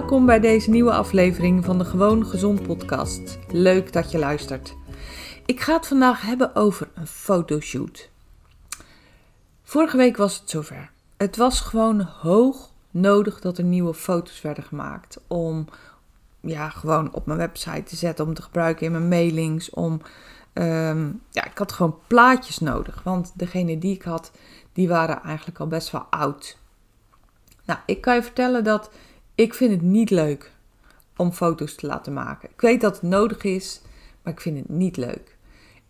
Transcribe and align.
Welkom 0.00 0.26
bij 0.26 0.40
deze 0.40 0.70
nieuwe 0.70 0.92
aflevering 0.92 1.64
van 1.64 1.78
de 1.78 1.84
Gewoon 1.84 2.26
Gezond 2.26 2.62
podcast. 2.62 3.38
Leuk 3.48 3.92
dat 3.92 4.10
je 4.10 4.18
luistert. 4.18 4.76
Ik 5.46 5.60
ga 5.60 5.76
het 5.76 5.86
vandaag 5.86 6.22
hebben 6.22 6.54
over 6.54 6.88
een 6.94 7.06
fotoshoot. 7.06 8.10
Vorige 9.62 9.96
week 9.96 10.16
was 10.16 10.38
het 10.38 10.50
zover. 10.50 10.90
Het 11.16 11.36
was 11.36 11.60
gewoon 11.60 12.00
hoog 12.00 12.70
nodig 12.90 13.40
dat 13.40 13.58
er 13.58 13.64
nieuwe 13.64 13.94
foto's 13.94 14.40
werden 14.40 14.64
gemaakt 14.64 15.20
om 15.26 15.66
ja, 16.40 16.68
gewoon 16.68 17.14
op 17.14 17.26
mijn 17.26 17.38
website 17.38 17.82
te 17.82 17.96
zetten, 17.96 18.24
om 18.24 18.34
te 18.34 18.42
gebruiken 18.42 18.86
in 18.86 18.92
mijn 18.92 19.08
mailings, 19.08 19.70
om 19.70 20.00
Ehm, 20.52 21.12
ja, 21.30 21.44
ik 21.44 21.58
had 21.58 21.72
gewoon 21.72 21.98
plaatjes 22.06 22.58
nodig. 22.58 23.02
Want 23.02 23.32
degene 23.34 23.78
die 23.78 23.94
ik 23.94 24.02
had, 24.02 24.32
die 24.72 24.88
waren 24.88 25.22
eigenlijk 25.22 25.58
al 25.58 25.66
best 25.66 25.90
wel 25.90 26.06
oud. 26.10 26.58
Nou, 27.64 27.78
ik 27.86 28.00
kan 28.00 28.14
je 28.14 28.22
vertellen 28.22 28.64
dat 28.64 28.90
ik 29.40 29.54
vind 29.54 29.70
het 29.70 29.82
niet 29.82 30.10
leuk 30.10 30.52
om 31.16 31.32
foto's 31.32 31.74
te 31.74 31.86
laten 31.86 32.12
maken. 32.12 32.48
Ik 32.50 32.60
weet 32.60 32.80
dat 32.80 32.94
het 32.94 33.02
nodig 33.02 33.42
is, 33.42 33.80
maar 34.22 34.32
ik 34.32 34.40
vind 34.40 34.58
het 34.58 34.68
niet 34.68 34.96
leuk. 34.96 35.36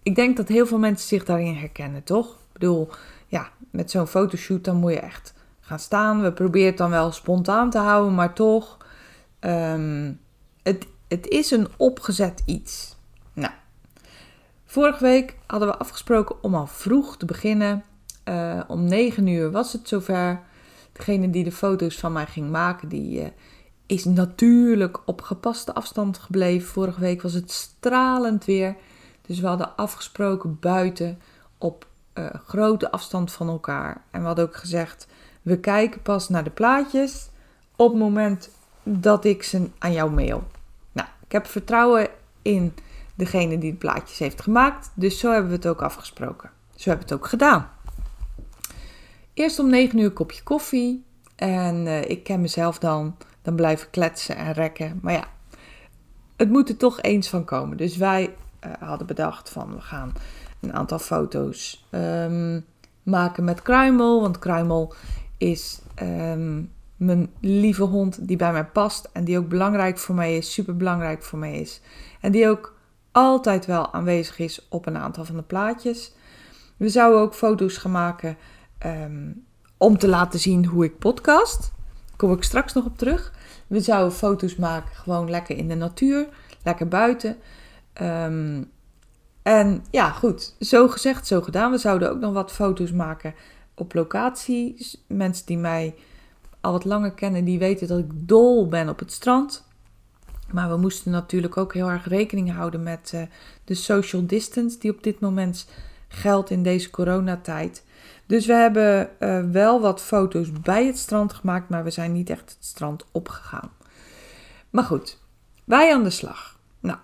Ik 0.02 0.14
denk 0.14 0.36
dat 0.36 0.48
heel 0.48 0.66
veel 0.66 0.78
mensen 0.78 1.08
zich 1.08 1.24
daarin 1.24 1.54
herkennen, 1.54 2.04
toch? 2.04 2.30
Ik 2.32 2.52
bedoel, 2.52 2.88
ja, 3.26 3.48
met 3.70 3.90
zo'n 3.90 4.06
fotoshoot 4.06 4.64
dan 4.64 4.76
moet 4.76 4.92
je 4.92 5.00
echt 5.00 5.34
gaan 5.60 5.78
staan. 5.78 6.22
We 6.22 6.32
proberen 6.32 6.68
het 6.68 6.76
dan 6.76 6.90
wel 6.90 7.12
spontaan 7.12 7.70
te 7.70 7.78
houden, 7.78 8.14
maar 8.14 8.34
toch. 8.34 8.76
Um, 9.40 10.20
het, 10.62 10.86
het 11.08 11.28
is 11.28 11.50
een 11.50 11.68
opgezet 11.76 12.42
iets. 12.46 12.96
Nou, 13.32 13.52
Vorige 14.66 15.04
week 15.04 15.36
hadden 15.46 15.68
we 15.68 15.76
afgesproken 15.76 16.42
om 16.42 16.54
al 16.54 16.66
vroeg 16.66 17.16
te 17.16 17.24
beginnen. 17.26 17.84
Uh, 18.24 18.60
om 18.66 18.84
9 18.84 19.26
uur 19.26 19.50
was 19.50 19.72
het 19.72 19.88
zover. 19.88 20.40
Degene 21.04 21.30
die 21.30 21.44
de 21.44 21.52
foto's 21.52 21.98
van 21.98 22.12
mij 22.12 22.26
ging 22.26 22.50
maken, 22.50 22.88
die 22.88 23.20
uh, 23.20 23.26
is 23.86 24.04
natuurlijk 24.04 25.00
op 25.04 25.22
gepaste 25.22 25.74
afstand 25.74 26.18
gebleven. 26.18 26.68
Vorige 26.68 27.00
week 27.00 27.22
was 27.22 27.32
het 27.32 27.50
stralend 27.50 28.44
weer. 28.44 28.76
Dus 29.26 29.40
we 29.40 29.46
hadden 29.46 29.76
afgesproken 29.76 30.58
buiten 30.60 31.18
op 31.58 31.86
uh, 32.14 32.26
grote 32.46 32.90
afstand 32.90 33.32
van 33.32 33.48
elkaar. 33.48 34.02
En 34.10 34.20
we 34.20 34.26
hadden 34.26 34.44
ook 34.44 34.56
gezegd: 34.56 35.06
we 35.42 35.58
kijken 35.58 36.02
pas 36.02 36.28
naar 36.28 36.44
de 36.44 36.50
plaatjes 36.50 37.28
op 37.76 37.90
het 37.90 38.00
moment 38.00 38.50
dat 38.82 39.24
ik 39.24 39.42
ze 39.42 39.68
aan 39.78 39.92
jou 39.92 40.10
mail. 40.10 40.44
Nou, 40.92 41.08
ik 41.24 41.32
heb 41.32 41.46
vertrouwen 41.46 42.08
in 42.42 42.74
degene 43.14 43.58
die 43.58 43.70
de 43.70 43.78
plaatjes 43.78 44.18
heeft 44.18 44.42
gemaakt. 44.42 44.90
Dus 44.94 45.18
zo 45.18 45.32
hebben 45.32 45.50
we 45.50 45.56
het 45.56 45.66
ook 45.66 45.82
afgesproken. 45.82 46.50
Zo 46.74 46.88
hebben 46.88 47.08
we 47.08 47.14
het 47.14 47.22
ook 47.22 47.28
gedaan. 47.28 47.70
Eerst 49.40 49.58
om 49.58 49.70
9 49.70 49.98
uur 49.98 50.04
een 50.04 50.12
kopje 50.12 50.42
koffie. 50.42 51.04
En 51.36 51.86
uh, 51.86 52.02
ik 52.02 52.22
ken 52.22 52.40
mezelf 52.40 52.78
dan. 52.78 53.16
Dan 53.42 53.54
blijven 53.54 53.90
kletsen 53.90 54.36
en 54.36 54.52
rekken. 54.52 54.98
Maar 55.02 55.12
ja, 55.12 55.24
het 56.36 56.48
moet 56.48 56.68
er 56.68 56.76
toch 56.76 57.00
eens 57.00 57.28
van 57.28 57.44
komen. 57.44 57.76
Dus 57.76 57.96
wij 57.96 58.36
uh, 58.66 58.72
hadden 58.80 59.06
bedacht 59.06 59.50
van 59.50 59.74
we 59.74 59.80
gaan 59.80 60.12
een 60.60 60.72
aantal 60.72 60.98
foto's 60.98 61.86
um, 61.90 62.64
maken 63.02 63.44
met 63.44 63.62
Kruimel. 63.62 64.20
Want 64.20 64.38
Kruimel 64.38 64.94
is 65.36 65.80
um, 66.02 66.72
mijn 66.96 67.30
lieve 67.40 67.82
hond 67.82 68.28
die 68.28 68.36
bij 68.36 68.52
mij 68.52 68.66
past. 68.66 69.08
En 69.12 69.24
die 69.24 69.38
ook 69.38 69.48
belangrijk 69.48 69.98
voor 69.98 70.14
mij 70.14 70.36
is. 70.36 70.52
Super 70.52 70.76
belangrijk 70.76 71.22
voor 71.22 71.38
mij 71.38 71.60
is. 71.60 71.80
En 72.20 72.32
die 72.32 72.48
ook 72.48 72.78
altijd 73.12 73.66
wel 73.66 73.92
aanwezig 73.92 74.38
is 74.38 74.66
op 74.68 74.86
een 74.86 74.98
aantal 74.98 75.24
van 75.24 75.36
de 75.36 75.42
plaatjes. 75.42 76.12
We 76.76 76.88
zouden 76.88 77.20
ook 77.20 77.34
foto's 77.34 77.76
gaan 77.76 77.90
maken 77.90 78.36
um, 78.86 79.44
om 79.76 79.98
te 79.98 80.08
laten 80.08 80.40
zien 80.40 80.66
hoe 80.66 80.84
ik 80.84 80.98
podcast. 80.98 81.72
Kom 82.16 82.32
ik 82.32 82.42
straks 82.42 82.72
nog 82.72 82.84
op 82.84 82.98
terug. 82.98 83.32
We 83.66 83.80
zouden 83.80 84.12
foto's 84.12 84.56
maken 84.56 84.96
gewoon 84.96 85.30
lekker 85.30 85.56
in 85.56 85.68
de 85.68 85.74
natuur, 85.74 86.28
lekker 86.62 86.88
buiten. 86.88 87.36
Um, 88.02 88.70
en 89.42 89.84
ja, 89.90 90.10
goed, 90.10 90.54
zo 90.60 90.88
gezegd, 90.88 91.26
zo 91.26 91.40
gedaan. 91.40 91.70
We 91.70 91.78
zouden 91.78 92.10
ook 92.10 92.20
nog 92.20 92.32
wat 92.32 92.52
foto's 92.52 92.92
maken 92.92 93.34
op 93.74 93.94
locatie. 93.94 94.86
Mensen 95.06 95.46
die 95.46 95.58
mij 95.58 95.94
al 96.60 96.72
wat 96.72 96.84
langer 96.84 97.12
kennen, 97.12 97.44
die 97.44 97.58
weten 97.58 97.88
dat 97.88 97.98
ik 97.98 98.28
dol 98.28 98.68
ben 98.68 98.88
op 98.88 98.98
het 98.98 99.12
strand. 99.12 99.64
Maar 100.50 100.68
we 100.68 100.76
moesten 100.76 101.12
natuurlijk 101.12 101.56
ook 101.56 101.74
heel 101.74 101.90
erg 101.90 102.08
rekening 102.08 102.52
houden 102.52 102.82
met 102.82 103.12
uh, 103.14 103.22
de 103.64 103.74
social 103.74 104.26
distance 104.26 104.78
die 104.78 104.90
op 104.90 105.02
dit 105.02 105.20
moment 105.20 105.66
geldt 106.08 106.50
in 106.50 106.62
deze 106.62 106.90
coronatijd. 106.90 107.84
Dus 108.26 108.46
we 108.46 108.52
hebben 108.52 109.10
uh, 109.20 109.50
wel 109.50 109.80
wat 109.80 110.02
foto's 110.02 110.52
bij 110.52 110.86
het 110.86 110.98
strand 110.98 111.32
gemaakt, 111.32 111.68
maar 111.68 111.84
we 111.84 111.90
zijn 111.90 112.12
niet 112.12 112.30
echt 112.30 112.50
het 112.50 112.64
strand 112.64 113.04
opgegaan. 113.12 113.70
Maar 114.70 114.84
goed, 114.84 115.18
wij 115.64 115.94
aan 115.94 116.04
de 116.04 116.10
slag. 116.10 116.58
Nou, 116.80 116.98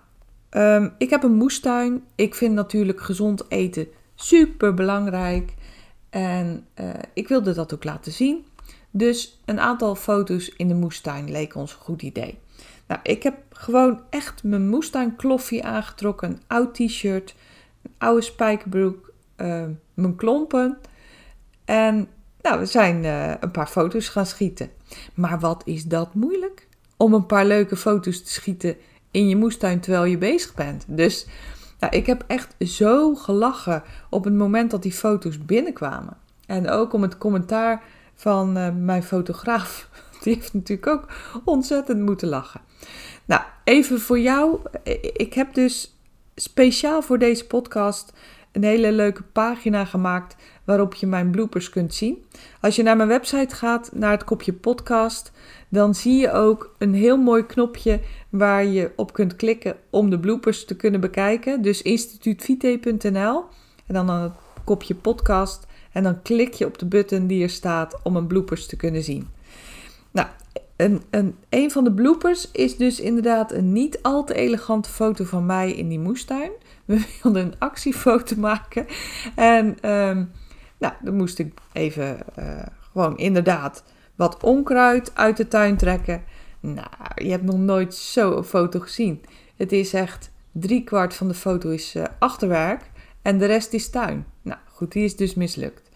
um, 0.49 0.93
ik 0.97 1.09
heb 1.09 1.23
een 1.23 1.35
moestuin. 1.35 2.03
Ik 2.15 2.35
vind 2.35 2.53
natuurlijk 2.53 3.01
gezond 3.01 3.45
eten 3.49 3.87
super 4.15 4.73
belangrijk. 4.73 5.53
En 6.09 6.65
uh, 6.75 6.89
ik 7.13 7.27
wilde 7.27 7.53
dat 7.53 7.73
ook 7.73 7.83
laten 7.83 8.11
zien. 8.11 8.45
Dus 8.91 9.41
een 9.45 9.59
aantal 9.59 9.95
foto's 9.95 10.49
in 10.49 10.67
de 10.67 10.73
moestuin 10.73 11.31
leek 11.31 11.55
ons 11.55 11.71
een 11.73 11.79
goed 11.79 12.01
idee. 12.01 12.39
Nou, 12.87 12.99
ik 13.03 13.23
heb 13.23 13.35
gewoon 13.49 14.01
echt 14.09 14.43
mijn 14.43 14.69
moestuin 14.69 15.15
kloffie 15.15 15.65
aangetrokken. 15.65 16.29
Een 16.29 16.41
oud 16.47 16.73
t-shirt, 16.73 17.35
een 17.81 17.93
oude 17.97 18.21
spijkerbroek, 18.21 19.06
uh, 19.37 19.63
mijn 19.93 20.15
klompen. 20.15 20.77
En 21.65 22.07
nou, 22.41 22.59
we 22.59 22.65
zijn 22.65 23.03
uh, 23.03 23.33
een 23.39 23.51
paar 23.51 23.67
foto's 23.67 24.09
gaan 24.09 24.25
schieten. 24.25 24.69
Maar 25.13 25.39
wat 25.39 25.61
is 25.65 25.83
dat 25.83 26.13
moeilijk? 26.13 26.67
Om 26.97 27.13
een 27.13 27.25
paar 27.25 27.45
leuke 27.45 27.75
foto's 27.75 28.23
te 28.23 28.31
schieten 28.31 28.75
in 29.11 29.29
je 29.29 29.35
moestuin 29.35 29.79
terwijl 29.79 30.05
je 30.05 30.17
bezig 30.17 30.53
bent. 30.53 30.85
Dus 30.87 31.27
nou, 31.79 31.95
ik 31.95 32.05
heb 32.05 32.23
echt 32.27 32.55
zo 32.59 33.15
gelachen 33.15 33.83
op 34.09 34.23
het 34.23 34.33
moment 34.33 34.71
dat 34.71 34.83
die 34.83 34.91
foto's 34.91 35.45
binnenkwamen. 35.45 36.17
En 36.45 36.69
ook 36.69 36.93
om 36.93 37.01
het 37.01 37.17
commentaar 37.17 37.83
van 38.15 38.57
uh, 38.57 38.69
mijn 38.79 39.03
fotograaf. 39.03 39.89
Die 40.23 40.33
heeft 40.33 40.53
natuurlijk 40.53 40.87
ook 40.87 41.07
ontzettend 41.45 42.01
moeten 42.01 42.27
lachen. 42.27 42.61
Nou, 43.25 43.41
even 43.63 43.99
voor 43.99 44.19
jou. 44.19 44.59
Ik 45.13 45.33
heb 45.33 45.53
dus 45.53 45.95
speciaal 46.35 47.01
voor 47.01 47.19
deze 47.19 47.47
podcast 47.47 48.13
een 48.51 48.63
hele 48.63 48.91
leuke 48.91 49.23
pagina 49.23 49.85
gemaakt 49.85 50.35
waarop 50.63 50.93
je 50.93 51.07
mijn 51.07 51.31
bloopers 51.31 51.69
kunt 51.69 51.93
zien. 51.93 52.25
Als 52.61 52.75
je 52.75 52.83
naar 52.83 52.97
mijn 52.97 53.09
website 53.09 53.55
gaat, 53.55 53.89
naar 53.93 54.11
het 54.11 54.23
kopje 54.23 54.53
podcast, 54.53 55.31
dan 55.69 55.95
zie 55.95 56.15
je 56.19 56.31
ook 56.31 56.75
een 56.77 56.93
heel 56.93 57.17
mooi 57.17 57.45
knopje 57.45 57.99
waar 58.29 58.65
je 58.65 58.91
op 58.95 59.13
kunt 59.13 59.35
klikken 59.35 59.75
om 59.89 60.09
de 60.09 60.19
bloopers 60.19 60.65
te 60.65 60.75
kunnen 60.75 60.99
bekijken. 60.99 61.61
Dus 61.61 61.81
instituutvite.nl 61.81 63.43
en 63.87 63.93
dan 63.93 64.09
het 64.09 64.33
kopje 64.63 64.95
podcast 64.95 65.65
en 65.91 66.03
dan 66.03 66.21
klik 66.21 66.53
je 66.53 66.65
op 66.65 66.77
de 66.77 66.85
button 66.85 67.27
die 67.27 67.43
er 67.43 67.49
staat 67.49 67.99
om 68.03 68.15
een 68.15 68.27
bloopers 68.27 68.65
te 68.65 68.75
kunnen 68.75 69.03
zien. 69.03 69.27
Nou, 70.11 70.27
een, 70.75 71.01
een, 71.09 71.35
een 71.49 71.71
van 71.71 71.83
de 71.83 71.91
bloopers 71.91 72.51
is 72.51 72.77
dus 72.77 72.99
inderdaad 72.99 73.51
een 73.51 73.71
niet 73.71 73.99
al 74.01 74.23
te 74.23 74.33
elegante 74.33 74.89
foto 74.89 75.23
van 75.23 75.45
mij 75.45 75.71
in 75.71 75.87
die 75.87 75.99
moestuin. 75.99 76.51
We 76.87 77.05
wilden 77.23 77.45
een 77.45 77.59
actiefoto 77.59 78.35
maken. 78.35 78.85
En 79.35 79.89
um, 79.91 80.31
nou, 80.77 80.93
dan 81.01 81.15
moest 81.15 81.39
ik 81.39 81.53
even 81.71 82.17
uh, 82.39 82.59
gewoon 82.91 83.17
inderdaad 83.17 83.83
wat 84.15 84.43
onkruid 84.43 85.15
uit 85.15 85.37
de 85.37 85.47
tuin 85.47 85.77
trekken. 85.77 86.23
Nou, 86.59 86.87
je 87.15 87.29
hebt 87.29 87.43
nog 87.43 87.57
nooit 87.57 87.95
zo'n 87.95 88.43
foto 88.43 88.79
gezien. 88.79 89.23
Het 89.55 89.71
is 89.71 89.93
echt 89.93 90.31
drie 90.51 90.83
kwart 90.83 91.13
van 91.13 91.27
de 91.27 91.33
foto 91.33 91.69
is 91.69 91.95
uh, 91.95 92.03
achterwerk 92.19 92.89
en 93.21 93.37
de 93.37 93.45
rest 93.45 93.73
is 93.73 93.89
tuin. 93.89 94.25
Nou 94.41 94.59
goed, 94.65 94.91
die 94.91 95.03
is 95.03 95.15
dus 95.15 95.33
mislukt. 95.33 95.89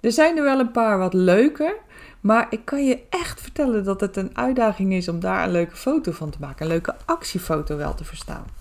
Er 0.00 0.12
zijn 0.12 0.36
er 0.36 0.44
wel 0.44 0.58
een 0.58 0.70
paar 0.70 0.98
wat 0.98 1.14
leuker, 1.14 1.76
maar 2.20 2.46
ik 2.50 2.64
kan 2.64 2.86
je 2.86 3.00
echt 3.10 3.40
vertellen 3.40 3.84
dat 3.84 4.00
het 4.00 4.16
een 4.16 4.36
uitdaging 4.36 4.92
is 4.92 5.08
om 5.08 5.20
daar 5.20 5.44
een 5.44 5.52
leuke 5.52 5.76
foto 5.76 6.12
van 6.12 6.30
te 6.30 6.38
maken. 6.40 6.64
Een 6.64 6.72
leuke 6.72 6.94
actiefoto 7.04 7.76
wel 7.76 7.94
te 7.94 8.04
verstaan. 8.04 8.57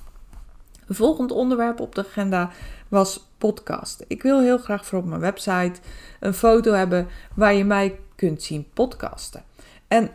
Volgend 0.90 1.32
onderwerp 1.32 1.80
op 1.80 1.96
de 1.96 2.06
agenda 2.08 2.52
was 2.88 3.30
podcast. 3.38 4.04
Ik 4.08 4.24
wil 4.24 4.42
heel 4.42 4.58
graag 4.58 4.86
voor 4.86 5.00
op 5.00 5.06
mijn 5.06 5.22
website 5.22 5.80
een 6.20 6.34
foto 6.34 6.74
hebben 6.74 7.08
waar 7.34 7.54
je 7.54 7.66
mij 7.66 8.00
kunt 8.16 8.44
zien 8.44 8.68
podcasten. 8.74 9.44
En 9.88 10.10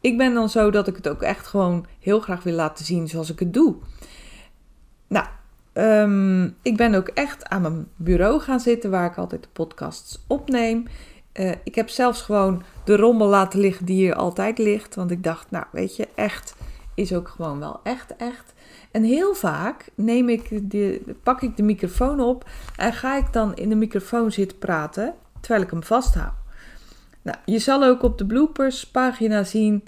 ik 0.00 0.18
ben 0.18 0.34
dan 0.34 0.48
zo 0.48 0.70
dat 0.70 0.86
ik 0.86 0.96
het 0.96 1.08
ook 1.08 1.22
echt 1.22 1.46
gewoon 1.46 1.86
heel 2.00 2.20
graag 2.20 2.42
wil 2.42 2.54
laten 2.54 2.84
zien 2.84 3.08
zoals 3.08 3.30
ik 3.30 3.38
het 3.38 3.54
doe. 3.54 3.74
Nou, 5.06 5.26
ehm, 5.72 6.44
ik 6.62 6.76
ben 6.76 6.94
ook 6.94 7.08
echt 7.08 7.48
aan 7.48 7.62
mijn 7.62 7.88
bureau 7.96 8.40
gaan 8.40 8.60
zitten 8.60 8.90
waar 8.90 9.10
ik 9.10 9.16
altijd 9.16 9.42
de 9.42 9.48
podcasts 9.52 10.24
opneem. 10.26 10.86
Uh, 11.32 11.52
ik 11.64 11.74
heb 11.74 11.88
zelfs 11.88 12.22
gewoon 12.22 12.62
de 12.84 12.96
rommel 12.96 13.28
laten 13.28 13.60
liggen 13.60 13.86
die 13.86 13.96
hier 13.96 14.14
altijd 14.14 14.58
ligt. 14.58 14.94
Want 14.94 15.10
ik 15.10 15.22
dacht, 15.22 15.50
nou 15.50 15.64
weet 15.72 15.96
je, 15.96 16.08
echt 16.14 16.54
is 16.94 17.14
ook 17.14 17.28
gewoon 17.28 17.58
wel 17.58 17.80
echt, 17.82 18.16
echt. 18.16 18.54
En 18.96 19.02
heel 19.02 19.34
vaak 19.34 19.88
neem 19.94 20.28
ik 20.28 20.70
de, 20.70 21.14
pak 21.22 21.42
ik 21.42 21.56
de 21.56 21.62
microfoon 21.62 22.20
op 22.20 22.48
en 22.76 22.92
ga 22.92 23.16
ik 23.16 23.32
dan 23.32 23.56
in 23.56 23.68
de 23.68 23.74
microfoon 23.74 24.32
zitten 24.32 24.58
praten 24.58 25.14
terwijl 25.40 25.62
ik 25.62 25.70
hem 25.70 25.82
vasthoud. 25.82 26.32
Nou, 27.22 27.38
je 27.44 27.58
zal 27.58 27.84
ook 27.84 28.02
op 28.02 28.18
de 28.18 28.26
bloopers 28.26 28.86
pagina 28.86 29.44
zien, 29.44 29.84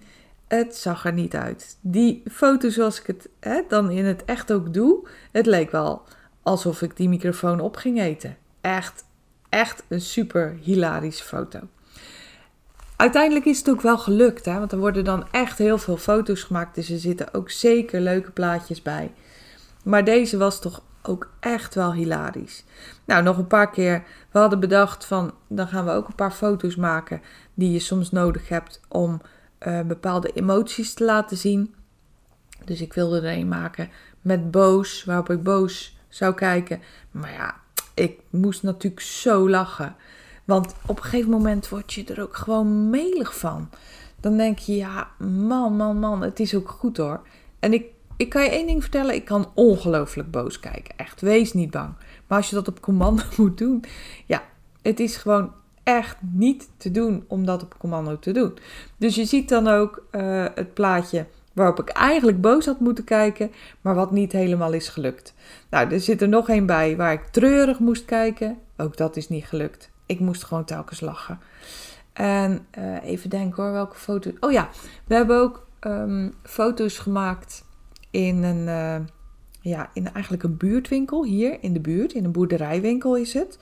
het 0.48 0.76
zag 0.76 1.04
er 1.04 1.12
niet 1.12 1.34
uit. 1.34 1.78
Die 1.80 2.22
foto 2.30 2.68
zoals 2.68 3.00
ik 3.00 3.06
het 3.06 3.28
hè, 3.40 3.62
dan 3.68 3.90
in 3.90 4.04
het 4.04 4.24
echt 4.24 4.52
ook 4.52 4.74
doe, 4.74 5.08
het 5.32 5.46
leek 5.46 5.70
wel 5.70 6.02
alsof 6.42 6.82
ik 6.82 6.96
die 6.96 7.08
microfoon 7.08 7.60
op 7.60 7.76
ging 7.76 8.00
eten. 8.00 8.36
Echt, 8.60 9.04
echt 9.48 9.84
een 9.88 10.00
super 10.00 10.58
hilarische 10.62 11.24
foto. 11.24 11.60
Uiteindelijk 12.98 13.44
is 13.44 13.58
het 13.58 13.70
ook 13.70 13.80
wel 13.80 13.98
gelukt, 13.98 14.44
hè? 14.44 14.58
want 14.58 14.72
er 14.72 14.78
worden 14.78 15.04
dan 15.04 15.26
echt 15.30 15.58
heel 15.58 15.78
veel 15.78 15.96
foto's 15.96 16.42
gemaakt. 16.42 16.74
Dus 16.74 16.90
er 16.90 16.98
zitten 16.98 17.34
ook 17.34 17.50
zeker 17.50 18.00
leuke 18.00 18.30
plaatjes 18.30 18.82
bij. 18.82 19.12
Maar 19.82 20.04
deze 20.04 20.36
was 20.36 20.60
toch 20.60 20.82
ook 21.02 21.30
echt 21.40 21.74
wel 21.74 21.92
hilarisch. 21.92 22.64
Nou, 23.04 23.22
nog 23.22 23.38
een 23.38 23.46
paar 23.46 23.70
keer. 23.70 24.04
We 24.30 24.38
hadden 24.38 24.60
bedacht 24.60 25.04
van, 25.04 25.32
dan 25.48 25.68
gaan 25.68 25.84
we 25.84 25.90
ook 25.90 26.08
een 26.08 26.14
paar 26.14 26.32
foto's 26.32 26.76
maken 26.76 27.20
die 27.54 27.72
je 27.72 27.78
soms 27.78 28.10
nodig 28.10 28.48
hebt 28.48 28.80
om 28.88 29.20
uh, 29.66 29.80
bepaalde 29.80 30.30
emoties 30.32 30.94
te 30.94 31.04
laten 31.04 31.36
zien. 31.36 31.74
Dus 32.64 32.80
ik 32.80 32.92
wilde 32.92 33.20
er 33.20 33.36
een 33.36 33.48
maken 33.48 33.90
met 34.20 34.50
boos, 34.50 35.04
waarop 35.04 35.30
ik 35.30 35.42
boos 35.42 35.98
zou 36.08 36.34
kijken. 36.34 36.80
Maar 37.10 37.32
ja, 37.32 37.56
ik 37.94 38.20
moest 38.30 38.62
natuurlijk 38.62 39.02
zo 39.02 39.50
lachen. 39.50 39.96
Want 40.48 40.74
op 40.86 40.96
een 40.96 41.02
gegeven 41.02 41.30
moment 41.30 41.68
word 41.68 41.92
je 41.92 42.04
er 42.04 42.22
ook 42.22 42.36
gewoon 42.36 42.90
melig 42.90 43.38
van. 43.38 43.68
Dan 44.20 44.36
denk 44.36 44.58
je, 44.58 44.76
ja, 44.76 45.08
man, 45.18 45.76
man, 45.76 45.98
man, 45.98 46.22
het 46.22 46.40
is 46.40 46.54
ook 46.54 46.68
goed 46.68 46.96
hoor. 46.96 47.20
En 47.58 47.72
ik, 47.72 47.84
ik 48.16 48.28
kan 48.28 48.42
je 48.42 48.50
één 48.50 48.66
ding 48.66 48.82
vertellen, 48.82 49.14
ik 49.14 49.24
kan 49.24 49.50
ongelooflijk 49.54 50.30
boos 50.30 50.60
kijken. 50.60 50.96
Echt, 50.96 51.20
wees 51.20 51.52
niet 51.52 51.70
bang. 51.70 51.94
Maar 52.26 52.38
als 52.38 52.48
je 52.48 52.54
dat 52.54 52.68
op 52.68 52.80
commando 52.80 53.22
moet 53.36 53.58
doen, 53.58 53.84
ja, 54.26 54.42
het 54.82 55.00
is 55.00 55.16
gewoon 55.16 55.52
echt 55.82 56.16
niet 56.20 56.68
te 56.76 56.90
doen 56.90 57.24
om 57.26 57.46
dat 57.46 57.62
op 57.62 57.74
commando 57.78 58.18
te 58.18 58.32
doen. 58.32 58.58
Dus 58.96 59.14
je 59.14 59.24
ziet 59.24 59.48
dan 59.48 59.68
ook 59.68 60.06
uh, 60.12 60.46
het 60.54 60.74
plaatje 60.74 61.26
waarop 61.52 61.80
ik 61.80 61.88
eigenlijk 61.88 62.40
boos 62.40 62.66
had 62.66 62.80
moeten 62.80 63.04
kijken, 63.04 63.50
maar 63.80 63.94
wat 63.94 64.10
niet 64.10 64.32
helemaal 64.32 64.72
is 64.72 64.88
gelukt. 64.88 65.34
Nou, 65.70 65.90
er 65.90 66.00
zit 66.00 66.22
er 66.22 66.28
nog 66.28 66.48
een 66.48 66.66
bij 66.66 66.96
waar 66.96 67.12
ik 67.12 67.26
treurig 67.30 67.78
moest 67.78 68.04
kijken. 68.04 68.58
Ook 68.76 68.96
dat 68.96 69.16
is 69.16 69.28
niet 69.28 69.44
gelukt. 69.44 69.90
Ik 70.08 70.20
moest 70.20 70.44
gewoon 70.44 70.64
telkens 70.64 71.00
lachen. 71.00 71.38
En 72.12 72.66
uh, 72.78 73.04
even 73.04 73.30
denken 73.30 73.62
hoor, 73.62 73.72
welke 73.72 73.96
foto's. 73.96 74.32
Oh 74.40 74.52
ja, 74.52 74.68
we 75.04 75.14
hebben 75.14 75.40
ook 75.40 75.66
um, 75.80 76.34
foto's 76.42 76.98
gemaakt 76.98 77.64
in 78.10 78.42
een, 78.42 78.66
uh, 78.66 79.06
ja, 79.60 79.90
in 79.92 80.12
eigenlijk 80.12 80.42
een 80.42 80.56
buurtwinkel 80.56 81.24
hier 81.24 81.58
in 81.60 81.72
de 81.72 81.80
buurt. 81.80 82.12
In 82.12 82.24
een 82.24 82.32
boerderijwinkel 82.32 83.16
is 83.16 83.34
het. 83.34 83.58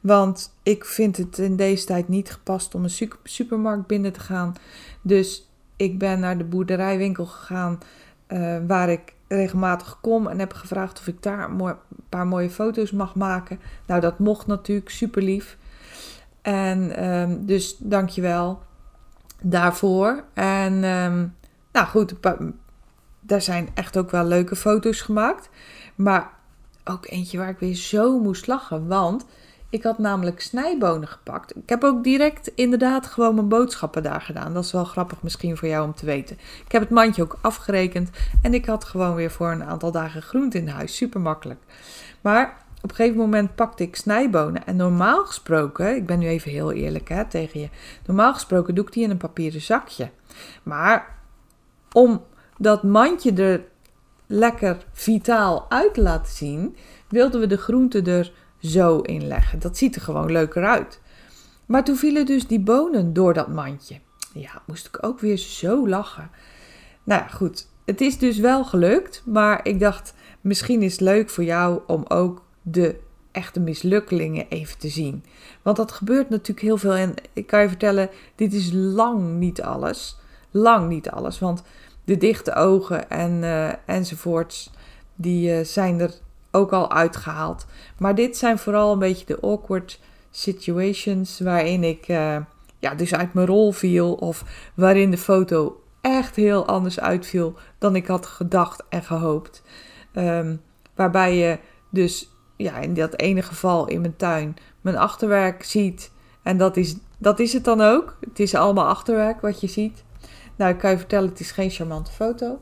Want 0.00 0.52
ik 0.62 0.84
vind 0.84 1.16
het 1.16 1.38
in 1.38 1.56
deze 1.56 1.86
tijd 1.86 2.08
niet 2.08 2.30
gepast 2.30 2.74
om 2.74 2.84
een 2.84 3.10
supermarkt 3.24 3.86
binnen 3.86 4.12
te 4.12 4.20
gaan. 4.20 4.54
Dus 5.02 5.50
ik 5.76 5.98
ben 5.98 6.20
naar 6.20 6.38
de 6.38 6.44
boerderijwinkel 6.44 7.26
gegaan 7.26 7.78
uh, 8.28 8.56
waar 8.66 8.88
ik 8.88 9.14
regelmatig 9.28 9.98
kom 10.00 10.26
en 10.26 10.38
heb 10.38 10.52
gevraagd 10.52 10.98
of 10.98 11.06
ik 11.06 11.22
daar 11.22 11.50
een 11.50 11.76
paar 12.08 12.26
mooie 12.26 12.50
foto's 12.50 12.90
mag 12.90 13.14
maken. 13.14 13.60
Nou, 13.86 14.00
dat 14.00 14.18
mocht 14.18 14.46
natuurlijk, 14.46 14.90
super 14.90 15.22
lief. 15.22 15.56
En 16.46 17.04
um, 17.04 17.46
dus 17.46 17.76
dankjewel 17.78 18.62
daarvoor. 19.42 20.24
En 20.34 20.84
um, 20.84 21.34
nou 21.72 21.86
goed, 21.86 22.14
daar 23.20 23.42
zijn 23.42 23.68
echt 23.74 23.96
ook 23.96 24.10
wel 24.10 24.24
leuke 24.24 24.56
foto's 24.56 25.00
gemaakt. 25.00 25.48
Maar 25.94 26.30
ook 26.84 27.06
eentje 27.06 27.38
waar 27.38 27.48
ik 27.48 27.58
weer 27.58 27.74
zo 27.74 28.18
moest 28.18 28.46
lachen. 28.46 28.86
Want 28.86 29.26
ik 29.70 29.82
had 29.82 29.98
namelijk 29.98 30.40
snijbonen 30.40 31.08
gepakt. 31.08 31.56
Ik 31.56 31.68
heb 31.68 31.84
ook 31.84 32.04
direct 32.04 32.50
inderdaad 32.54 33.06
gewoon 33.06 33.34
mijn 33.34 33.48
boodschappen 33.48 34.02
daar 34.02 34.20
gedaan. 34.20 34.54
Dat 34.54 34.64
is 34.64 34.72
wel 34.72 34.84
grappig 34.84 35.22
misschien 35.22 35.56
voor 35.56 35.68
jou 35.68 35.86
om 35.86 35.94
te 35.94 36.06
weten. 36.06 36.36
Ik 36.64 36.72
heb 36.72 36.82
het 36.82 36.90
mandje 36.90 37.22
ook 37.22 37.38
afgerekend. 37.40 38.10
En 38.42 38.54
ik 38.54 38.66
had 38.66 38.84
gewoon 38.84 39.14
weer 39.14 39.30
voor 39.30 39.50
een 39.50 39.64
aantal 39.64 39.92
dagen 39.92 40.22
groente 40.22 40.58
in 40.58 40.68
huis. 40.68 40.96
Super 40.96 41.20
makkelijk. 41.20 41.60
Maar 42.20 42.64
op 42.82 42.90
een 42.90 42.96
gegeven 42.96 43.18
moment 43.18 43.54
pakte 43.54 43.82
ik 43.82 43.96
snijbonen. 43.96 44.66
En 44.66 44.76
normaal 44.76 45.24
gesproken, 45.24 45.96
ik 45.96 46.06
ben 46.06 46.18
nu 46.18 46.26
even 46.26 46.50
heel 46.50 46.72
eerlijk 46.72 47.08
hè, 47.08 47.24
tegen 47.24 47.60
je. 47.60 47.68
Normaal 48.06 48.32
gesproken 48.34 48.74
doe 48.74 48.84
ik 48.86 48.92
die 48.92 49.04
in 49.04 49.10
een 49.10 49.16
papieren 49.16 49.60
zakje. 49.60 50.10
Maar 50.62 51.18
om 51.92 52.24
dat 52.58 52.82
mandje 52.82 53.32
er 53.32 53.64
lekker 54.26 54.76
vitaal 54.92 55.66
uit 55.68 55.94
te 55.94 56.02
laten 56.02 56.32
zien, 56.32 56.76
wilden 57.08 57.40
we 57.40 57.46
de 57.46 57.56
groenten 57.56 58.06
er 58.06 58.32
zo 58.58 59.00
in 59.00 59.26
leggen. 59.26 59.58
Dat 59.58 59.76
ziet 59.76 59.94
er 59.94 60.02
gewoon 60.02 60.32
leuker 60.32 60.64
uit. 60.64 61.00
Maar 61.66 61.84
toen 61.84 61.96
vielen 61.96 62.26
dus 62.26 62.46
die 62.46 62.60
bonen 62.60 63.12
door 63.12 63.34
dat 63.34 63.48
mandje. 63.48 63.98
Ja, 64.32 64.62
moest 64.66 64.86
ik 64.86 64.98
ook 65.00 65.20
weer 65.20 65.36
zo 65.36 65.88
lachen. 65.88 66.30
Nou 67.04 67.30
goed. 67.30 67.68
Het 67.84 68.00
is 68.00 68.18
dus 68.18 68.38
wel 68.38 68.64
gelukt, 68.64 69.22
maar 69.24 69.60
ik 69.62 69.80
dacht, 69.80 70.14
misschien 70.40 70.82
is 70.82 70.92
het 70.92 71.00
leuk 71.00 71.30
voor 71.30 71.44
jou 71.44 71.80
om 71.86 72.04
ook 72.08 72.44
de 72.68 72.96
echte 73.32 73.60
mislukkelingen 73.60 74.46
even 74.48 74.78
te 74.78 74.88
zien. 74.88 75.24
Want 75.62 75.76
dat 75.76 75.92
gebeurt 75.92 76.28
natuurlijk 76.28 76.66
heel 76.66 76.76
veel. 76.76 76.94
En 76.94 77.14
ik 77.32 77.46
kan 77.46 77.60
je 77.60 77.68
vertellen, 77.68 78.10
dit 78.34 78.52
is 78.52 78.70
lang 78.72 79.38
niet 79.38 79.62
alles. 79.62 80.16
Lang 80.50 80.88
niet 80.88 81.10
alles. 81.10 81.38
Want 81.38 81.62
de 82.04 82.16
dichte 82.16 82.54
ogen 82.54 83.10
en, 83.10 83.42
uh, 83.42 83.68
enzovoorts, 83.86 84.70
die 85.14 85.58
uh, 85.58 85.64
zijn 85.64 86.00
er 86.00 86.14
ook 86.50 86.72
al 86.72 86.90
uitgehaald. 86.90 87.66
Maar 87.98 88.14
dit 88.14 88.36
zijn 88.36 88.58
vooral 88.58 88.92
een 88.92 88.98
beetje 88.98 89.26
de 89.26 89.40
awkward 89.40 90.00
situations 90.30 91.40
waarin 91.40 91.84
ik 91.84 92.08
uh, 92.08 92.36
ja, 92.78 92.94
dus 92.94 93.14
uit 93.14 93.34
mijn 93.34 93.46
rol 93.46 93.72
viel. 93.72 94.12
Of 94.14 94.44
waarin 94.74 95.10
de 95.10 95.18
foto 95.18 95.82
echt 96.00 96.36
heel 96.36 96.66
anders 96.66 97.00
uitviel 97.00 97.54
dan 97.78 97.96
ik 97.96 98.06
had 98.06 98.26
gedacht 98.26 98.84
en 98.88 99.02
gehoopt. 99.02 99.62
Um, 100.14 100.60
waarbij 100.94 101.36
je 101.36 101.58
dus 101.90 102.30
ja, 102.56 102.78
in 102.78 102.94
dat 102.94 103.18
ene 103.18 103.42
geval 103.42 103.86
in 103.86 104.00
mijn 104.00 104.16
tuin 104.16 104.56
mijn 104.80 104.96
achterwerk 104.96 105.64
ziet. 105.64 106.10
En 106.42 106.56
dat 106.56 106.76
is, 106.76 106.96
dat 107.18 107.38
is 107.40 107.52
het 107.52 107.64
dan 107.64 107.80
ook. 107.80 108.16
Het 108.20 108.40
is 108.40 108.54
allemaal 108.54 108.86
achterwerk 108.86 109.40
wat 109.40 109.60
je 109.60 109.66
ziet. 109.66 110.04
Nou, 110.56 110.72
ik 110.72 110.78
kan 110.78 110.90
je 110.90 110.98
vertellen, 110.98 111.28
het 111.28 111.40
is 111.40 111.50
geen 111.50 111.70
charmante 111.70 112.12
foto. 112.12 112.60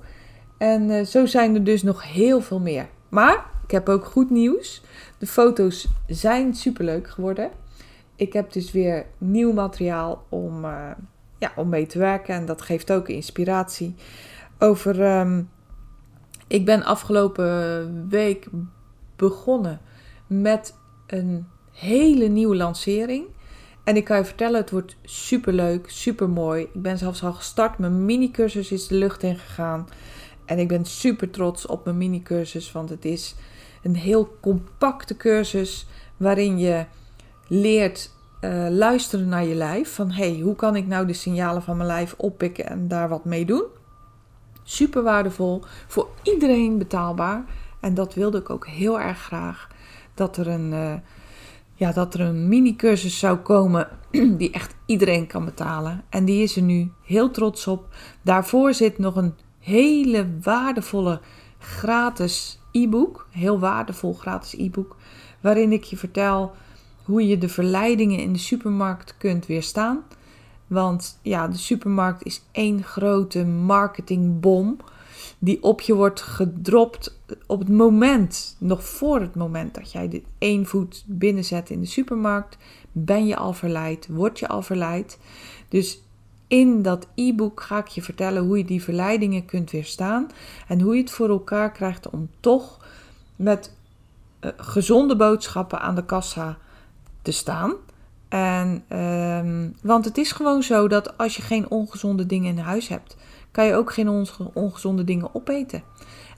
En 0.58 0.90
uh, 0.90 1.04
zo 1.04 1.26
zijn 1.26 1.54
er 1.54 1.64
dus 1.64 1.82
nog 1.82 2.12
heel 2.12 2.40
veel 2.40 2.60
meer. 2.60 2.88
Maar 3.08 3.46
ik 3.64 3.70
heb 3.70 3.88
ook 3.88 4.04
goed 4.04 4.30
nieuws. 4.30 4.82
De 5.18 5.26
foto's 5.26 5.88
zijn 6.06 6.54
superleuk 6.54 7.08
geworden. 7.08 7.50
Ik 8.16 8.32
heb 8.32 8.52
dus 8.52 8.72
weer 8.72 9.06
nieuw 9.18 9.52
materiaal 9.52 10.24
om, 10.28 10.64
uh, 10.64 10.90
ja, 11.38 11.52
om 11.56 11.68
mee 11.68 11.86
te 11.86 11.98
werken. 11.98 12.34
En 12.34 12.46
dat 12.46 12.62
geeft 12.62 12.92
ook 12.92 13.08
inspiratie. 13.08 13.94
Over. 14.58 15.18
Um, 15.18 15.48
ik 16.46 16.64
ben 16.64 16.84
afgelopen 16.84 18.08
week 18.08 18.46
begonnen 19.16 19.80
met 20.26 20.75
een 21.06 21.47
hele 21.73 22.26
nieuwe 22.26 22.56
lancering. 22.56 23.26
En 23.85 23.97
ik 23.97 24.04
kan 24.04 24.16
je 24.16 24.25
vertellen, 24.25 24.61
het 24.61 24.71
wordt 24.71 24.97
super 25.02 25.52
leuk, 25.52 25.90
super 25.90 26.28
mooi. 26.28 26.62
Ik 26.62 26.83
ben 26.83 26.99
zelfs 26.99 27.23
al 27.23 27.33
gestart. 27.33 27.78
Mijn 27.78 28.04
mini-cursus 28.04 28.73
is 28.73 28.87
de 28.87 28.94
lucht 28.94 29.23
in 29.23 29.37
gegaan. 29.37 29.88
En 30.44 30.59
ik 30.59 30.68
ben 30.68 30.85
super 30.85 31.30
trots 31.30 31.66
op 31.66 31.85
mijn 31.85 31.99
mini-cursus, 31.99 32.73
want 32.73 32.90
het 32.90 33.04
is 33.04 33.35
een 33.83 33.97
heel 33.97 34.37
compacte 34.40 35.16
cursus 35.16 35.87
waarin 36.16 36.59
je 36.59 36.85
leert 37.49 38.11
uh, 38.40 38.66
luisteren 38.71 39.28
naar 39.28 39.44
je 39.44 39.54
lijf. 39.54 39.94
Van 39.94 40.11
hey, 40.11 40.40
hoe 40.42 40.56
kan 40.56 40.76
ik 40.76 40.87
nou 40.87 41.06
de 41.06 41.12
signalen 41.12 41.62
van 41.62 41.76
mijn 41.76 41.88
lijf 41.88 42.14
oppikken 42.16 42.66
en 42.66 42.88
daar 42.88 43.09
wat 43.09 43.25
mee 43.25 43.44
doen? 43.44 43.64
Super 44.62 45.02
waardevol, 45.02 45.62
voor 45.87 46.09
iedereen 46.23 46.78
betaalbaar. 46.78 47.44
En 47.84 47.94
dat 47.94 48.14
wilde 48.14 48.38
ik 48.38 48.50
ook 48.50 48.66
heel 48.66 49.00
erg 49.00 49.18
graag. 49.18 49.68
Dat 50.14 50.36
er 50.36 50.48
een, 50.48 50.72
uh, 50.72 50.94
ja, 51.74 51.92
dat 51.92 52.14
er 52.14 52.20
een 52.20 52.48
mini-cursus 52.48 53.18
zou 53.18 53.36
komen 53.36 53.88
die 54.38 54.50
echt 54.50 54.74
iedereen 54.86 55.26
kan 55.26 55.44
betalen. 55.44 56.04
En 56.08 56.24
die 56.24 56.42
is 56.42 56.56
er 56.56 56.62
nu 56.62 56.92
heel 57.02 57.30
trots 57.30 57.66
op. 57.66 57.88
Daarvoor 58.22 58.74
zit 58.74 58.98
nog 58.98 59.16
een 59.16 59.34
hele 59.58 60.28
waardevolle 60.42 61.20
gratis 61.58 62.58
e-book. 62.72 63.26
Heel 63.30 63.58
waardevol 63.58 64.14
gratis 64.14 64.54
e-book. 64.58 64.96
Waarin 65.40 65.72
ik 65.72 65.84
je 65.84 65.96
vertel 65.96 66.52
hoe 67.04 67.26
je 67.26 67.38
de 67.38 67.48
verleidingen 67.48 68.18
in 68.18 68.32
de 68.32 68.38
supermarkt 68.38 69.16
kunt 69.16 69.46
weerstaan. 69.46 70.02
Want 70.66 71.18
ja, 71.22 71.48
de 71.48 71.58
supermarkt 71.58 72.24
is 72.24 72.42
één 72.52 72.82
grote 72.82 73.44
marketingbom 73.44 74.76
die 75.44 75.62
op 75.62 75.80
je 75.80 75.94
wordt 75.94 76.20
gedropt 76.20 77.18
op 77.46 77.58
het 77.58 77.68
moment, 77.68 78.56
nog 78.58 78.84
voor 78.84 79.20
het 79.20 79.34
moment 79.34 79.74
dat 79.74 79.92
jij 79.92 80.08
de 80.08 80.22
één 80.38 80.66
voet 80.66 81.04
binnenzet 81.06 81.70
in 81.70 81.80
de 81.80 81.86
supermarkt, 81.86 82.56
ben 82.92 83.26
je 83.26 83.36
al 83.36 83.52
verleid, 83.52 84.08
word 84.10 84.38
je 84.38 84.48
al 84.48 84.62
verleid. 84.62 85.18
Dus 85.68 86.02
in 86.46 86.82
dat 86.82 87.06
e-book 87.14 87.60
ga 87.60 87.78
ik 87.78 87.86
je 87.86 88.02
vertellen 88.02 88.44
hoe 88.44 88.58
je 88.58 88.64
die 88.64 88.82
verleidingen 88.82 89.44
kunt 89.44 89.70
weerstaan 89.70 90.30
en 90.68 90.80
hoe 90.80 90.94
je 90.94 91.00
het 91.00 91.10
voor 91.10 91.28
elkaar 91.28 91.72
krijgt 91.72 92.10
om 92.10 92.30
toch 92.40 92.86
met 93.36 93.76
uh, 94.40 94.50
gezonde 94.56 95.16
boodschappen 95.16 95.80
aan 95.80 95.94
de 95.94 96.04
kassa 96.04 96.58
te 97.22 97.32
staan. 97.32 97.72
En, 98.28 98.98
um, 98.98 99.74
want 99.82 100.04
het 100.04 100.18
is 100.18 100.32
gewoon 100.32 100.62
zo 100.62 100.88
dat 100.88 101.18
als 101.18 101.36
je 101.36 101.42
geen 101.42 101.70
ongezonde 101.70 102.26
dingen 102.26 102.56
in 102.56 102.62
huis 102.62 102.88
hebt, 102.88 103.16
kan 103.54 103.66
je 103.66 103.75
ook 103.75 103.92
geen 103.92 104.26
ongezonde 104.52 105.04
dingen 105.04 105.34
opeten. 105.34 105.82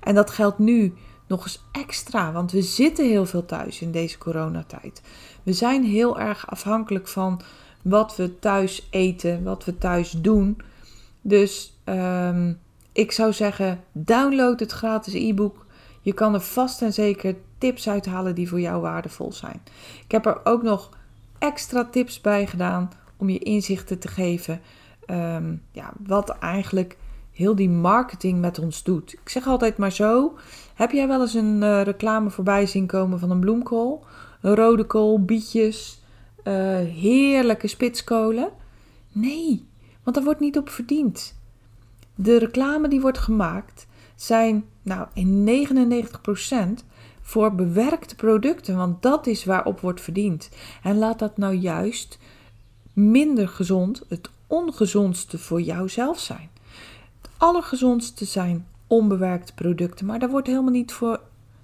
En 0.00 0.14
dat 0.14 0.30
geldt 0.30 0.58
nu 0.58 0.94
nog 1.26 1.42
eens 1.42 1.64
extra, 1.72 2.32
want 2.32 2.52
we 2.52 2.62
zitten 2.62 3.06
heel 3.06 3.26
veel 3.26 3.44
thuis 3.44 3.80
in 3.80 3.90
deze 3.90 4.18
coronatijd. 4.18 5.02
We 5.42 5.52
zijn 5.52 5.84
heel 5.84 6.18
erg 6.18 6.50
afhankelijk 6.50 7.08
van 7.08 7.40
wat 7.82 8.16
we 8.16 8.38
thuis 8.38 8.86
eten, 8.90 9.42
wat 9.44 9.64
we 9.64 9.78
thuis 9.78 10.10
doen. 10.10 10.56
Dus 11.20 11.78
um, 11.84 12.58
ik 12.92 13.12
zou 13.12 13.32
zeggen, 13.32 13.80
download 13.92 14.60
het 14.60 14.72
gratis 14.72 15.14
e-book. 15.14 15.66
Je 16.00 16.12
kan 16.12 16.34
er 16.34 16.40
vast 16.40 16.82
en 16.82 16.92
zeker 16.92 17.36
tips 17.58 17.88
uithalen 17.88 18.34
die 18.34 18.48
voor 18.48 18.60
jou 18.60 18.80
waardevol 18.80 19.32
zijn. 19.32 19.60
Ik 20.04 20.10
heb 20.10 20.26
er 20.26 20.40
ook 20.44 20.62
nog 20.62 20.90
extra 21.38 21.84
tips 21.84 22.20
bij 22.20 22.46
gedaan 22.46 22.90
om 23.16 23.28
je 23.28 23.38
inzichten 23.38 23.98
te 23.98 24.08
geven. 24.08 24.60
Um, 25.10 25.62
ja, 25.72 25.92
wat 26.06 26.28
eigenlijk 26.30 26.96
heel 27.36 27.54
die 27.54 27.70
marketing 27.70 28.40
met 28.40 28.58
ons 28.58 28.82
doet. 28.82 29.12
Ik 29.12 29.28
zeg 29.28 29.46
altijd 29.46 29.76
maar 29.76 29.92
zo: 29.92 30.38
heb 30.74 30.90
jij 30.90 31.08
wel 31.08 31.20
eens 31.20 31.34
een 31.34 31.62
uh, 31.62 31.82
reclame 31.82 32.30
voorbij 32.30 32.66
zien 32.66 32.86
komen 32.86 33.18
van 33.18 33.30
een 33.30 33.40
bloemkool? 33.40 34.04
Een 34.40 34.54
rode 34.54 34.84
kool, 34.84 35.24
bietjes, 35.24 36.02
uh, 36.44 36.54
heerlijke 36.78 37.66
spitskolen? 37.66 38.48
Nee, 39.12 39.66
want 40.02 40.16
daar 40.16 40.24
wordt 40.24 40.40
niet 40.40 40.58
op 40.58 40.68
verdiend. 40.68 41.34
De 42.14 42.38
reclame 42.38 42.88
die 42.88 43.00
wordt 43.00 43.18
gemaakt 43.18 43.86
zijn 44.14 44.64
nou 44.82 45.06
in 45.14 45.66
99% 46.80 46.84
voor 47.20 47.54
bewerkte 47.54 48.14
producten, 48.14 48.76
want 48.76 49.02
dat 49.02 49.26
is 49.26 49.44
waarop 49.44 49.80
wordt 49.80 50.00
verdiend. 50.00 50.50
En 50.82 50.98
laat 50.98 51.18
dat 51.18 51.36
nou 51.36 51.54
juist 51.54 52.18
minder 52.92 53.48
gezond, 53.48 54.04
het 54.08 54.30
ongezondste 54.46 55.38
voor 55.38 55.60
jouzelf 55.60 56.18
zijn. 56.18 56.50
Allergezondste 57.38 58.24
zijn 58.24 58.66
onbewerkte 58.86 59.54
producten, 59.54 60.06
maar 60.06 60.18
daar 60.18 60.30
wordt 60.30 60.46
helemaal 60.46 60.70
niet 60.70 60.92
voor, 60.92 61.20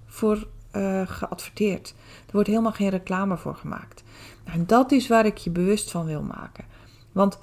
voor 0.06 0.46
uh, 0.76 1.02
geadverteerd. 1.04 1.94
Er 2.26 2.32
wordt 2.32 2.48
helemaal 2.48 2.72
geen 2.72 2.88
reclame 2.88 3.36
voor 3.36 3.54
gemaakt. 3.54 4.02
En 4.44 4.66
dat 4.66 4.92
is 4.92 5.08
waar 5.08 5.26
ik 5.26 5.38
je 5.38 5.50
bewust 5.50 5.90
van 5.90 6.06
wil 6.06 6.22
maken. 6.22 6.64
Want 7.12 7.38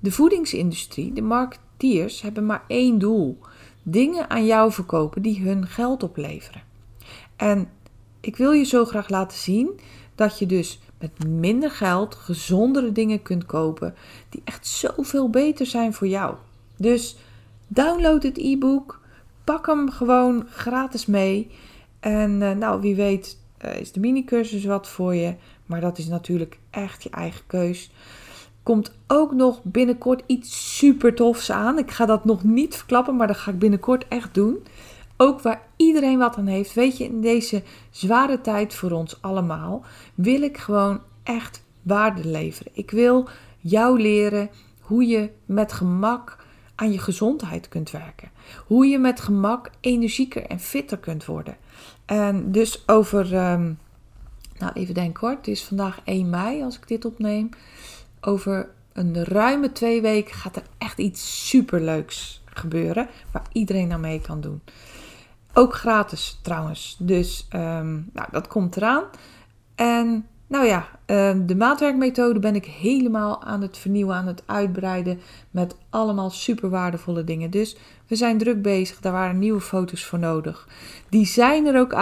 de 0.00 0.10
voedingsindustrie, 0.10 1.12
de 1.12 1.22
marketeers, 1.22 2.22
hebben 2.22 2.46
maar 2.46 2.64
één 2.66 2.98
doel: 2.98 3.38
dingen 3.82 4.30
aan 4.30 4.46
jou 4.46 4.72
verkopen 4.72 5.22
die 5.22 5.42
hun 5.42 5.66
geld 5.66 6.02
opleveren. 6.02 6.62
En 7.36 7.68
ik 8.20 8.36
wil 8.36 8.52
je 8.52 8.64
zo 8.64 8.84
graag 8.84 9.08
laten 9.08 9.38
zien 9.38 9.80
dat 10.14 10.38
je 10.38 10.46
dus 10.46 10.80
met 10.98 11.26
minder 11.26 11.70
geld 11.70 12.14
gezondere 12.14 12.92
dingen 12.92 13.22
kunt 13.22 13.46
kopen 13.46 13.94
die 14.28 14.42
echt 14.44 14.66
zoveel 14.66 15.30
beter 15.30 15.66
zijn 15.66 15.94
voor 15.94 16.06
jou. 16.06 16.34
Dus 16.76 17.16
download 17.66 18.22
het 18.22 18.38
e-book, 18.38 19.00
pak 19.44 19.66
hem 19.66 19.90
gewoon 19.90 20.46
gratis 20.50 21.06
mee. 21.06 21.50
En 22.00 22.40
uh, 22.40 22.50
nou, 22.50 22.80
wie 22.80 22.94
weet 22.94 23.38
uh, 23.64 23.80
is 23.80 23.92
de 23.92 24.00
mini-cursus 24.00 24.64
wat 24.64 24.88
voor 24.88 25.14
je. 25.14 25.34
Maar 25.66 25.80
dat 25.80 25.98
is 25.98 26.06
natuurlijk 26.06 26.58
echt 26.70 27.02
je 27.02 27.10
eigen 27.10 27.46
keus. 27.46 27.90
Komt 28.62 28.92
ook 29.06 29.32
nog 29.32 29.60
binnenkort 29.62 30.22
iets 30.26 30.76
super 30.76 31.14
tofs 31.14 31.50
aan. 31.50 31.78
Ik 31.78 31.90
ga 31.90 32.06
dat 32.06 32.24
nog 32.24 32.44
niet 32.44 32.76
verklappen, 32.76 33.16
maar 33.16 33.26
dat 33.26 33.36
ga 33.36 33.50
ik 33.50 33.58
binnenkort 33.58 34.08
echt 34.08 34.34
doen. 34.34 34.58
Ook 35.16 35.40
waar 35.40 35.62
iedereen 35.76 36.18
wat 36.18 36.36
aan 36.36 36.46
heeft. 36.46 36.74
Weet 36.74 36.98
je, 36.98 37.04
in 37.04 37.20
deze 37.20 37.62
zware 37.90 38.40
tijd 38.40 38.74
voor 38.74 38.90
ons 38.90 39.22
allemaal 39.22 39.84
wil 40.14 40.42
ik 40.42 40.58
gewoon 40.58 41.00
echt 41.22 41.64
waarde 41.82 42.28
leveren. 42.28 42.72
Ik 42.74 42.90
wil 42.90 43.28
jou 43.58 44.00
leren 44.00 44.50
hoe 44.80 45.06
je 45.06 45.30
met 45.44 45.72
gemak 45.72 46.44
aan 46.76 46.92
je 46.92 46.98
gezondheid 46.98 47.68
kunt 47.68 47.90
werken. 47.90 48.30
Hoe 48.66 48.86
je 48.86 48.98
met 48.98 49.20
gemak 49.20 49.70
energieker 49.80 50.46
en 50.46 50.60
fitter 50.60 50.98
kunt 50.98 51.24
worden. 51.24 51.56
En 52.04 52.52
dus 52.52 52.88
over, 52.88 53.50
um, 53.50 53.78
nou 54.58 54.72
even 54.74 54.94
denken 54.94 55.26
hoor, 55.26 55.36
het 55.36 55.48
is 55.48 55.64
vandaag 55.64 56.00
1 56.04 56.30
mei 56.30 56.62
als 56.62 56.76
ik 56.76 56.88
dit 56.88 57.04
opneem. 57.04 57.48
Over 58.20 58.68
een 58.92 59.24
ruime 59.24 59.72
twee 59.72 60.00
weken 60.00 60.34
gaat 60.34 60.56
er 60.56 60.66
echt 60.78 60.98
iets 60.98 61.48
superleuks 61.48 62.42
gebeuren 62.44 63.08
waar 63.32 63.46
iedereen 63.52 63.92
aan 63.92 64.00
mee 64.00 64.20
kan 64.20 64.40
doen. 64.40 64.60
Ook 65.52 65.74
gratis 65.74 66.38
trouwens. 66.42 66.96
Dus 66.98 67.48
um, 67.54 68.10
nou, 68.12 68.28
dat 68.30 68.46
komt 68.46 68.76
eraan. 68.76 69.04
En 69.74 70.26
nou 70.46 70.66
ja, 70.66 70.88
um, 71.06 71.46
de 71.46 71.56
maatwerkmethode 71.56 72.38
ben 72.38 72.54
ik 72.54 72.64
helemaal 72.64 73.42
aan 73.42 73.62
het 73.62 73.78
vernieuwen, 73.78 74.14
aan 74.16 74.26
het 74.26 74.42
uitbreiden 74.46 75.20
met 75.50 75.76
allemaal 75.90 76.30
super 76.30 76.70
waardevolle 76.70 77.24
dingen. 77.24 77.50
Dus 77.50 77.76
we 78.06 78.16
zijn 78.16 78.38
druk 78.38 78.62
bezig, 78.62 79.00
daar 79.00 79.12
waren 79.12 79.38
nieuwe 79.38 79.60
foto's 79.60 80.04
voor 80.04 80.18
nodig. 80.18 80.68
Die 81.08 81.26
zijn 81.26 81.66
er 81.66 81.78
ook 81.78 81.94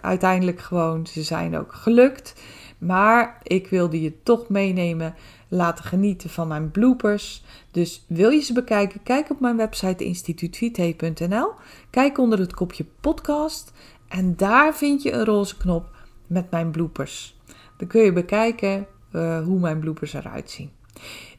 uiteindelijk 0.00 0.60
gewoon, 0.60 1.06
ze 1.06 1.22
zijn 1.22 1.58
ook 1.58 1.72
gelukt. 1.72 2.34
Maar 2.78 3.40
ik 3.42 3.68
wilde 3.68 4.00
je 4.00 4.22
toch 4.22 4.48
meenemen, 4.48 5.14
laten 5.48 5.84
genieten 5.84 6.30
van 6.30 6.48
mijn 6.48 6.70
bloopers. 6.70 7.44
Dus 7.70 8.04
wil 8.08 8.30
je 8.30 8.40
ze 8.40 8.52
bekijken? 8.52 9.02
Kijk 9.02 9.30
op 9.30 9.40
mijn 9.40 9.56
website 9.56 10.04
instituutvite.nl. 10.04 11.50
Kijk 11.90 12.18
onder 12.18 12.38
het 12.38 12.54
kopje 12.54 12.84
podcast 13.00 13.72
en 14.08 14.36
daar 14.36 14.74
vind 14.76 15.02
je 15.02 15.12
een 15.12 15.24
roze 15.24 15.56
knop 15.56 15.96
met 16.26 16.50
mijn 16.50 16.70
bloopers. 16.70 17.37
Dan 17.78 17.88
kun 17.88 18.02
je 18.02 18.12
bekijken 18.12 18.86
uh, 19.12 19.44
hoe 19.44 19.58
mijn 19.58 19.78
bloopers 19.78 20.12
eruit 20.12 20.50
zien. 20.50 20.70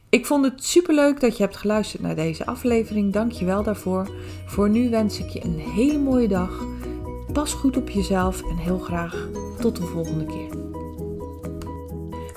Ik 0.08 0.26
vond 0.26 0.44
het 0.44 0.64
superleuk 0.64 1.20
dat 1.20 1.36
je 1.36 1.42
hebt 1.42 1.56
geluisterd 1.56 2.02
naar 2.02 2.14
deze 2.14 2.46
aflevering. 2.46 3.12
Dank 3.12 3.32
je 3.32 3.44
wel 3.44 3.62
daarvoor. 3.62 4.10
Voor 4.46 4.70
nu 4.70 4.90
wens 4.90 5.18
ik 5.18 5.28
je 5.28 5.44
een 5.44 5.58
hele 5.58 5.98
mooie 5.98 6.28
dag. 6.28 6.64
Pas 7.32 7.52
goed 7.52 7.76
op 7.76 7.90
jezelf 7.90 8.42
en 8.42 8.56
heel 8.56 8.78
graag 8.78 9.28
tot 9.60 9.76
de 9.76 9.82
volgende 9.82 10.26
keer. 10.26 10.58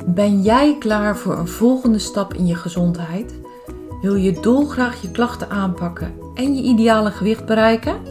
Ben 0.06 0.42
jij 0.42 0.76
klaar 0.80 1.18
voor 1.18 1.38
een 1.38 1.48
volgende 1.48 2.00
stap 2.00 2.34
in 2.34 2.46
je 2.46 2.56
gezondheid? 2.56 3.40
Wil 4.02 4.16
je 4.16 4.40
dolgraag 4.40 5.02
je 5.02 5.12
klachten 5.12 5.50
aanpakken 5.50 6.14
en 6.36 6.56
je 6.56 6.62
ideale 6.62 7.12
gewicht 7.12 7.46
bereiken? 7.46 8.02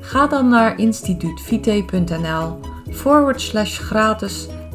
Ga 0.00 0.26
dan 0.26 0.48
naar 0.48 0.78
instituutvite.nl 0.78 2.60
forward 2.90 3.40
slash 3.40 3.78
gratis 3.78 4.48